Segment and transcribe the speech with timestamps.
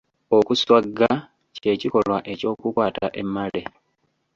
[0.37, 1.09] Okuswagga
[1.57, 3.61] kye kikolwa eky’okukwata emmale.